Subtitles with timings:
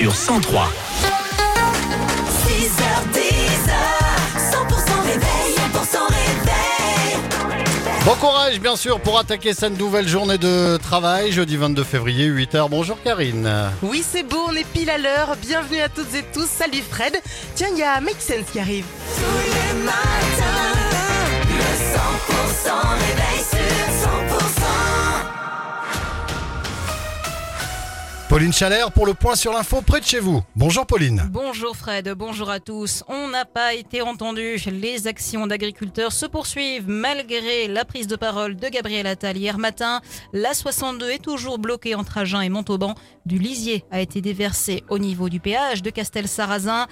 [0.00, 0.72] sur 103.
[2.46, 3.20] 6h10,
[4.50, 7.18] 100% réveil, 100% réveil.
[8.06, 12.70] Bon courage bien sûr pour attaquer cette nouvelle journée de travail, jeudi 22 février, 8h.
[12.70, 13.46] Bonjour Karine.
[13.82, 15.36] Oui, c'est beau, on est pile à l'heure.
[15.42, 16.48] Bienvenue à toutes et tous.
[16.48, 17.20] Salut Fred.
[17.54, 18.86] Tiens, il y a Make Sense qui arrive.
[19.16, 20.78] Tous les matins,
[21.44, 23.39] le 100% réveil
[28.30, 30.40] Pauline Chalère pour le point sur l'info près de chez vous.
[30.54, 31.28] Bonjour Pauline.
[31.32, 33.02] Bonjour Fred, bonjour à tous.
[33.08, 34.54] On n'a pas été entendu.
[34.70, 40.00] Les actions d'agriculteurs se poursuivent malgré la prise de parole de Gabriel Attal hier matin.
[40.32, 42.94] La 62 est toujours bloquée entre Agen et Montauban.
[43.26, 46.86] Du lisier a été déversé au niveau du péage de Castel-Sarrazin.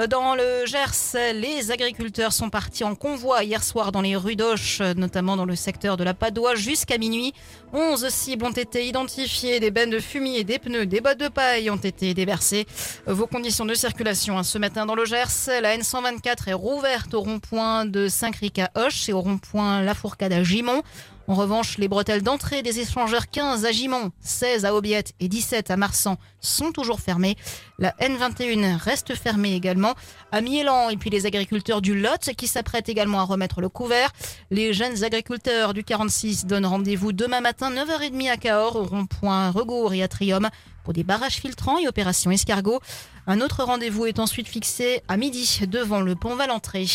[0.00, 4.36] Euh, Dans le Gers, les agriculteurs sont partis en convoi hier soir dans les rues
[4.36, 7.32] d'Auch, notamment dans le secteur de la Padoie, jusqu'à minuit.
[7.72, 11.70] 11 cibles ont été identifiées, des bennes de fumier, des pneus, des bottes de paille
[11.70, 12.66] ont été déversées.
[13.06, 17.20] Vos conditions de circulation hein, ce matin dans le Gers, la N124 est rouverte au
[17.20, 20.82] rond-point de Saint-Cric à Hoche et au rond-point La Fourcade à Gimont.
[21.30, 25.70] En revanche, les bretelles d'entrée des échangeurs 15 à Gimont, 16 à Aubiette et 17
[25.70, 27.36] à Marsan sont toujours fermées.
[27.78, 29.94] La N21 reste fermée également
[30.32, 34.10] à Miélan et puis les agriculteurs du Lot qui s'apprêtent également à remettre le couvert.
[34.50, 39.94] Les jeunes agriculteurs du 46 donnent rendez-vous demain matin 9h30 à Cahors au rond-point Regour
[39.94, 40.48] et Atrium
[40.92, 42.80] des barrages filtrants et opération escargot.
[43.26, 46.86] Un autre rendez-vous est ensuite fixé à midi devant le pont Valentré.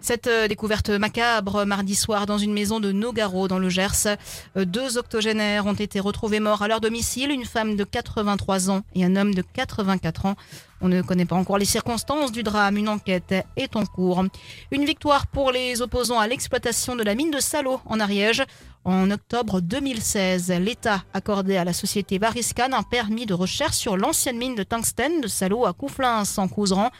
[0.00, 4.16] Cette euh, découverte macabre mardi soir dans une maison de Nogaro dans le Gers.
[4.56, 8.82] Euh, Deux octogénaires ont été retrouvés morts à leur domicile, une femme de 83 ans
[8.94, 10.36] et un homme de 84 ans.
[10.80, 14.22] On ne connaît pas encore les circonstances du drame, une enquête est en cours.
[14.70, 18.44] Une victoire pour les opposants à l'exploitation de la mine de Salo en Ariège.
[18.84, 24.38] En octobre 2016, l'État accordait à la société Variscan un permis de recherche sur l'ancienne
[24.38, 26.90] mine de tungstène de Salo à Couflins en Couseran.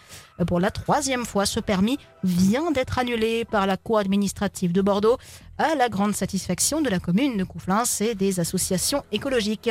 [0.46, 5.18] Pour la troisième fois, ce permis vient d'être annulé par la Cour administrative de Bordeaux
[5.56, 9.70] à la grande satisfaction de la commune de Couflins et des associations écologiques.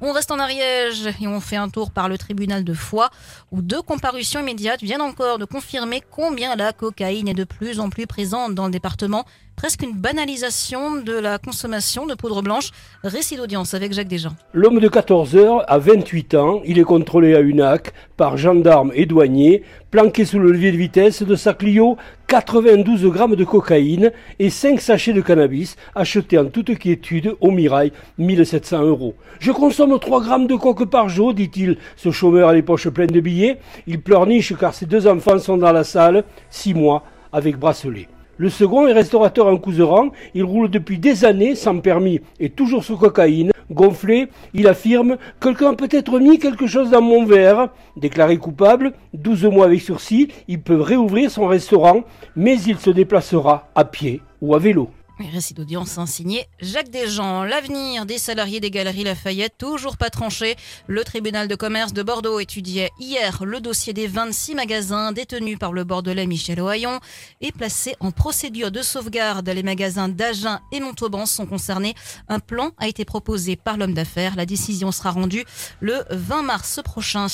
[0.00, 3.10] On reste en Ariège et on fait un tour par le tribunal de Foix
[3.52, 7.90] où deux comparutions immédiates viennent encore de confirmer combien la cocaïne est de plus en
[7.90, 9.24] plus présente dans le département.
[9.56, 12.70] Presque une banalisation de la consommation de poudre blanche.
[13.04, 14.34] Récit d'audience avec Jacques Desjans.
[14.52, 16.60] L'homme de 14 heures a 28 ans.
[16.64, 21.22] Il est contrôlé à UNAC par gendarmes et douaniers, planqué sous le levier de vitesse
[21.22, 21.96] de sa Clio,
[22.34, 27.92] 92 grammes de cocaïne et 5 sachets de cannabis achetés en toute quiétude au Mirail,
[28.18, 29.14] 1700 euros.
[29.38, 33.12] Je consomme 3 grammes de coke par jour, dit-il, ce chômeur à les poches pleines
[33.12, 33.58] de billets.
[33.86, 38.08] Il pleurniche car ses deux enfants sont dans la salle, 6 mois, avec bracelet.
[38.36, 40.10] Le second est restaurateur en Couseran.
[40.34, 43.52] Il roule depuis des années sans permis et toujours sous cocaïne.
[43.70, 47.68] Gonflé, il affirme Quelqu'un a peut-être mis quelque chose dans mon verre.
[47.96, 52.02] Déclaré coupable, 12 mois avec sursis, il peut réouvrir son restaurant,
[52.36, 54.90] mais il se déplacera à pied ou à vélo.
[55.20, 57.44] Oui, Récit d'audience hein, signé Jacques Desjans.
[57.44, 60.56] L'avenir des salariés des Galeries Lafayette, toujours pas tranché.
[60.88, 65.72] Le tribunal de commerce de Bordeaux étudiait hier le dossier des 26 magasins détenus par
[65.72, 66.98] le Bordelais Michel Ohaillon
[67.40, 69.48] et placé en procédure de sauvegarde.
[69.48, 71.94] Les magasins d'Agen et Montauban sont concernés.
[72.28, 74.34] Un plan a été proposé par l'homme d'affaires.
[74.34, 75.44] La décision sera rendue
[75.80, 77.28] le 20 mars prochain.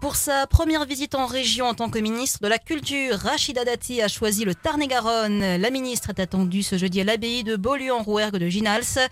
[0.00, 4.00] Pour sa première visite en région en tant que ministre de la Culture, Rachida Dati
[4.00, 5.58] a choisi le Tarn-et-Garonne.
[5.58, 9.10] La ministre est attendue ce jeudi à l'abbaye de Beaulieu-en-Rouergue de Ginals.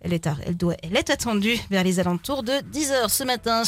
[0.00, 3.62] Elle est, attendue vers les alentours de 10h ce matin.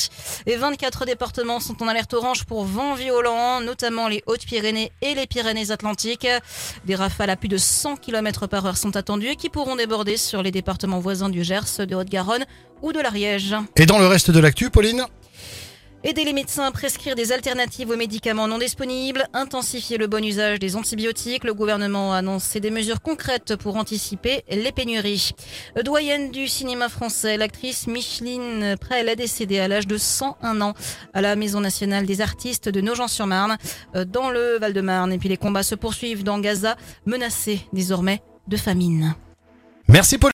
[0.47, 5.27] Et 24 départements sont en alerte orange pour vent violent, notamment les Hautes-Pyrénées et les
[5.27, 6.29] Pyrénées-Atlantiques.
[6.85, 10.41] Des rafales à plus de 100 km par heure sont attendues qui pourront déborder sur
[10.45, 12.45] les départements voisins du Gers, de Haute-Garonne
[12.81, 13.57] ou de l'Ariège.
[13.75, 15.05] Et dans le reste de l'actu, Pauline?
[16.03, 20.59] Aider les médecins à prescrire des alternatives aux médicaments non disponibles, intensifier le bon usage
[20.59, 21.45] des antibiotiques.
[21.45, 25.33] Le gouvernement a annoncé des mesures concrètes pour anticiper les pénuries.
[25.85, 30.73] Doyenne du cinéma français, l'actrice Micheline Prel est décédée à l'âge de 101 ans
[31.13, 33.59] à la Maison nationale des artistes de Nogent-sur-Marne,
[33.95, 35.13] euh, dans le Val-de-Marne.
[35.13, 39.15] Et puis les combats se poursuivent dans Gaza, menacés désormais de famine.
[39.87, 40.29] Merci Pauline.